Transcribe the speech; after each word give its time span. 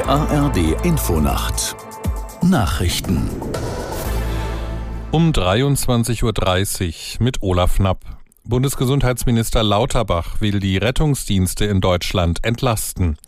Die 0.00 0.06
ARD 0.06 0.82
Infonacht 0.82 1.76
Nachrichten 2.42 3.28
um 5.10 5.30
23.30 5.30 7.18
Uhr 7.18 7.22
mit 7.22 7.42
Olaf 7.42 7.76
Knapp. 7.76 8.04
Bundesgesundheitsminister 8.44 9.62
Lauterbach 9.62 10.40
will 10.40 10.58
die 10.58 10.78
Rettungsdienste 10.78 11.66
in 11.66 11.82
Deutschland 11.82 12.42
entlasten. 12.44 13.18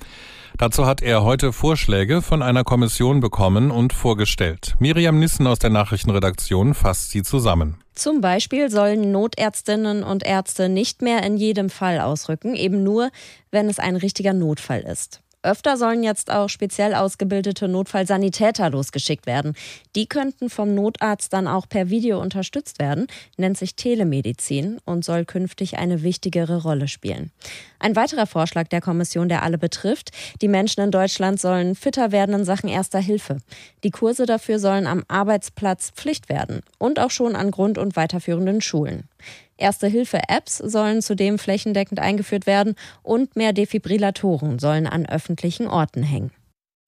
Dazu 0.56 0.86
hat 0.86 1.02
er 1.02 1.24
heute 1.24 1.52
Vorschläge 1.52 2.22
von 2.22 2.42
einer 2.42 2.64
Kommission 2.64 3.20
bekommen 3.20 3.70
und 3.70 3.92
vorgestellt. 3.92 4.74
Miriam 4.78 5.18
Nissen 5.18 5.46
aus 5.46 5.58
der 5.58 5.70
Nachrichtenredaktion 5.70 6.72
fasst 6.72 7.10
sie 7.10 7.22
zusammen. 7.22 7.82
Zum 7.94 8.22
Beispiel 8.22 8.70
sollen 8.70 9.12
Notärztinnen 9.12 10.04
und 10.04 10.24
Ärzte 10.24 10.70
nicht 10.70 11.02
mehr 11.02 11.22
in 11.22 11.36
jedem 11.36 11.68
Fall 11.68 12.00
ausrücken, 12.00 12.54
eben 12.54 12.82
nur, 12.82 13.10
wenn 13.50 13.68
es 13.68 13.78
ein 13.78 13.96
richtiger 13.96 14.32
Notfall 14.32 14.80
ist. 14.80 15.21
Öfter 15.42 15.76
sollen 15.76 16.02
jetzt 16.02 16.30
auch 16.30 16.48
speziell 16.48 16.94
ausgebildete 16.94 17.66
Notfallsanitäter 17.66 18.70
losgeschickt 18.70 19.26
werden. 19.26 19.54
Die 19.96 20.06
könnten 20.06 20.50
vom 20.50 20.74
Notarzt 20.74 21.32
dann 21.32 21.48
auch 21.48 21.68
per 21.68 21.90
Video 21.90 22.20
unterstützt 22.20 22.78
werden, 22.78 23.06
nennt 23.36 23.58
sich 23.58 23.74
Telemedizin 23.74 24.78
und 24.84 25.04
soll 25.04 25.24
künftig 25.24 25.78
eine 25.78 26.02
wichtigere 26.02 26.62
Rolle 26.62 26.86
spielen. 26.86 27.32
Ein 27.80 27.96
weiterer 27.96 28.26
Vorschlag 28.26 28.68
der 28.68 28.80
Kommission, 28.80 29.28
der 29.28 29.42
alle 29.42 29.58
betrifft, 29.58 30.10
die 30.40 30.48
Menschen 30.48 30.82
in 30.82 30.92
Deutschland 30.92 31.40
sollen 31.40 31.74
fitter 31.74 32.12
werden 32.12 32.36
in 32.36 32.44
Sachen 32.44 32.68
erster 32.68 33.00
Hilfe. 33.00 33.38
Die 33.82 33.90
Kurse 33.90 34.26
dafür 34.26 34.60
sollen 34.60 34.86
am 34.86 35.02
Arbeitsplatz 35.08 35.90
Pflicht 35.90 36.28
werden 36.28 36.60
und 36.78 37.00
auch 37.00 37.10
schon 37.10 37.34
an 37.34 37.50
Grund- 37.50 37.78
und 37.78 37.96
weiterführenden 37.96 38.60
Schulen. 38.60 39.08
Erste-Hilfe-Apps 39.56 40.58
sollen 40.58 41.02
zudem 41.02 41.38
flächendeckend 41.38 42.00
eingeführt 42.00 42.46
werden 42.46 42.74
und 43.02 43.36
mehr 43.36 43.52
Defibrillatoren 43.52 44.58
sollen 44.58 44.86
an 44.86 45.06
öffentlichen 45.06 45.68
Orten 45.68 46.02
hängen. 46.02 46.30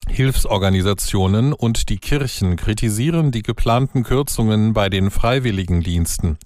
Hilfsorganisationen 0.07 1.51
und 1.51 1.89
die 1.89 1.97
Kirchen 1.97 2.55
kritisieren 2.55 3.31
die 3.31 3.41
geplanten 3.41 4.03
Kürzungen 4.03 4.73
bei 4.73 4.87
den 4.87 5.09
Freiwilligendiensten. 5.11 6.37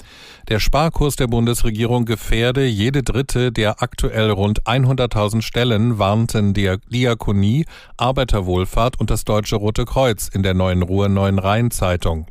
Der 0.48 0.60
Sparkurs 0.60 1.18
der 1.18 1.28
Bundesregierung 1.28 2.06
gefährde 2.06 2.66
jede 2.66 3.04
dritte 3.04 3.52
der 3.52 3.84
aktuell 3.84 4.32
rund 4.32 4.64
100.000 4.64 5.42
Stellen, 5.42 6.00
warnten 6.00 6.54
der 6.54 6.78
Diakonie, 6.78 7.66
Arbeiterwohlfahrt 7.98 9.00
und 9.00 9.10
das 9.10 9.26
Deutsche 9.26 9.58
Rote 9.58 9.86
Kreuz 9.86 10.30
in 10.30 10.42
der 10.42 10.54
Neuen 10.54 10.82
Ruhr 10.82 11.10
Neuen 11.10 11.38
Rhein 11.38 11.70
Zeitung. 11.70 12.26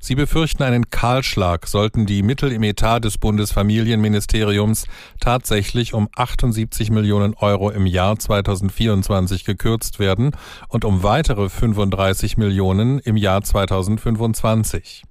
Sie 0.00 0.14
befürchten 0.14 0.62
einen 0.62 0.90
Kahlschlag, 0.90 1.66
sollten 1.66 2.06
die 2.06 2.22
Mittel 2.22 2.52
im 2.52 2.62
Etat 2.62 3.00
des 3.00 3.18
Bundesfamilienministeriums 3.18 4.86
tatsächlich 5.20 5.94
um 5.94 6.08
78 6.14 6.90
Millionen 6.90 7.34
Euro 7.34 7.70
im 7.70 7.86
Jahr 7.86 8.18
2024 8.18 9.44
gekürzt 9.44 9.98
werden 9.98 10.32
und 10.68 10.84
um 10.84 11.02
weitere 11.02 11.48
35 11.48 12.36
Millionen 12.36 12.98
im 12.98 13.16
Jahr 13.16 13.42
2025. 13.42 15.04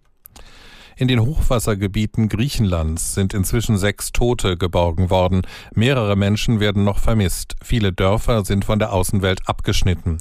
In 0.98 1.10
den 1.10 1.20
Hochwassergebieten 1.20 2.30
Griechenlands 2.30 3.16
sind 3.16 3.34
inzwischen 3.34 3.78
sechs 3.78 4.14
Tote 4.14 4.56
geborgen 4.56 5.10
worden. 5.10 5.42
Mehrere 5.74 6.16
Menschen 6.16 6.62
werden 6.62 6.86
noch 6.86 7.00
vermisst. 7.00 7.56
Viele 7.62 7.92
Dörfer 7.92 8.46
sind 8.46 8.64
von 8.64 8.80
der 8.80 8.94
Außenwelt 8.94 9.42
abgeschnitten. 9.46 10.20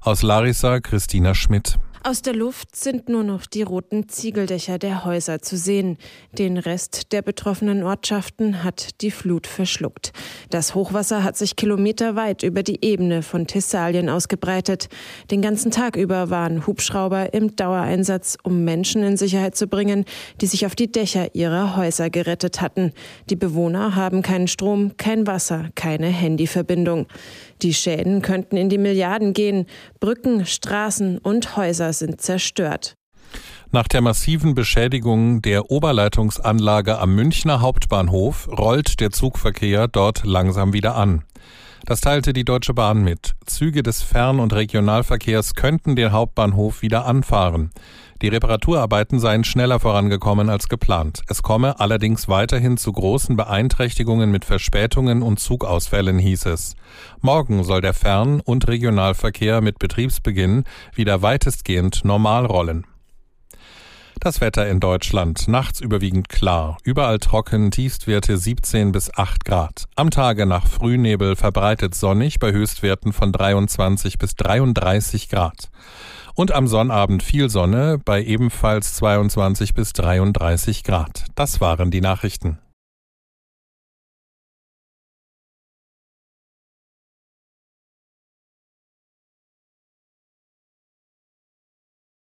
Aus 0.00 0.22
Larissa 0.22 0.80
Christina 0.80 1.34
Schmidt. 1.34 1.78
Aus 2.06 2.22
der 2.22 2.36
Luft 2.36 2.76
sind 2.76 3.08
nur 3.08 3.24
noch 3.24 3.46
die 3.46 3.62
roten 3.62 4.08
Ziegeldächer 4.08 4.78
der 4.78 5.04
Häuser 5.04 5.42
zu 5.42 5.56
sehen. 5.56 5.98
Den 6.38 6.56
Rest 6.56 7.10
der 7.12 7.20
betroffenen 7.20 7.82
Ortschaften 7.82 8.62
hat 8.62 9.02
die 9.02 9.10
Flut 9.10 9.48
verschluckt. 9.48 10.12
Das 10.50 10.76
Hochwasser 10.76 11.24
hat 11.24 11.36
sich 11.36 11.56
kilometerweit 11.56 12.44
über 12.44 12.62
die 12.62 12.78
Ebene 12.84 13.22
von 13.22 13.48
Thessalien 13.48 14.08
ausgebreitet. 14.08 14.88
Den 15.32 15.42
ganzen 15.42 15.72
Tag 15.72 15.96
über 15.96 16.30
waren 16.30 16.68
Hubschrauber 16.68 17.34
im 17.34 17.56
Dauereinsatz, 17.56 18.38
um 18.40 18.62
Menschen 18.62 19.02
in 19.02 19.16
Sicherheit 19.16 19.56
zu 19.56 19.66
bringen, 19.66 20.04
die 20.40 20.46
sich 20.46 20.64
auf 20.64 20.76
die 20.76 20.92
Dächer 20.92 21.34
ihrer 21.34 21.74
Häuser 21.74 22.08
gerettet 22.08 22.60
hatten. 22.60 22.92
Die 23.30 23.36
Bewohner 23.36 23.96
haben 23.96 24.22
keinen 24.22 24.46
Strom, 24.46 24.96
kein 24.96 25.26
Wasser, 25.26 25.70
keine 25.74 26.06
Handyverbindung. 26.06 27.08
Die 27.62 27.74
Schäden 27.74 28.22
könnten 28.22 28.56
in 28.56 28.68
die 28.68 28.78
Milliarden 28.78 29.32
gehen. 29.32 29.66
Brücken, 30.00 30.46
Straßen 30.46 31.18
und 31.18 31.56
Häuser 31.56 31.92
sind 31.92 32.20
zerstört. 32.20 32.96
Nach 33.72 33.88
der 33.88 34.00
massiven 34.00 34.54
Beschädigung 34.54 35.42
der 35.42 35.70
Oberleitungsanlage 35.70 36.98
am 36.98 37.14
Münchner 37.14 37.60
Hauptbahnhof 37.60 38.48
rollt 38.48 39.00
der 39.00 39.10
Zugverkehr 39.10 39.88
dort 39.88 40.24
langsam 40.24 40.72
wieder 40.72 40.94
an. 40.94 41.24
Das 41.84 42.00
teilte 42.00 42.32
die 42.32 42.44
Deutsche 42.44 42.74
Bahn 42.74 43.04
mit. 43.04 43.34
Züge 43.44 43.82
des 43.82 44.02
Fern- 44.02 44.40
und 44.40 44.52
Regionalverkehrs 44.52 45.54
könnten 45.54 45.94
den 45.94 46.12
Hauptbahnhof 46.12 46.82
wieder 46.82 47.04
anfahren. 47.04 47.70
Die 48.22 48.28
Reparaturarbeiten 48.28 49.20
seien 49.20 49.44
schneller 49.44 49.78
vorangekommen 49.78 50.48
als 50.48 50.68
geplant. 50.68 51.22
Es 51.28 51.42
komme 51.42 51.78
allerdings 51.78 52.28
weiterhin 52.28 52.78
zu 52.78 52.90
großen 52.92 53.36
Beeinträchtigungen 53.36 54.30
mit 54.30 54.46
Verspätungen 54.46 55.22
und 55.22 55.38
Zugausfällen, 55.38 56.18
hieß 56.18 56.46
es. 56.46 56.76
Morgen 57.20 57.62
soll 57.62 57.82
der 57.82 57.94
Fern- 57.94 58.40
und 58.40 58.66
Regionalverkehr 58.68 59.60
mit 59.60 59.78
Betriebsbeginn 59.78 60.64
wieder 60.94 61.20
weitestgehend 61.20 62.04
normal 62.04 62.46
rollen. 62.46 62.86
Das 64.20 64.40
Wetter 64.40 64.66
in 64.66 64.80
Deutschland. 64.80 65.46
Nachts 65.46 65.80
überwiegend 65.80 66.28
klar. 66.28 66.78
Überall 66.82 67.18
trocken, 67.18 67.70
Tiefstwerte 67.70 68.38
17 68.38 68.90
bis 68.90 69.14
8 69.16 69.44
Grad. 69.44 69.84
Am 69.94 70.10
Tage 70.10 70.46
nach 70.46 70.66
Frühnebel 70.66 71.36
verbreitet 71.36 71.94
sonnig 71.94 72.38
bei 72.38 72.50
Höchstwerten 72.50 73.12
von 73.12 73.30
23 73.30 74.18
bis 74.18 74.34
33 74.34 75.28
Grad. 75.28 75.70
Und 76.34 76.52
am 76.52 76.66
Sonnabend 76.66 77.22
viel 77.22 77.48
Sonne 77.50 77.98
bei 78.04 78.22
ebenfalls 78.22 78.94
22 78.94 79.74
bis 79.74 79.92
33 79.92 80.82
Grad. 80.82 81.24
Das 81.34 81.60
waren 81.60 81.90
die 81.90 82.00
Nachrichten. 82.00 82.58